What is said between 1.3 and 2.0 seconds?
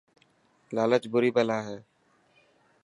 بلا هي.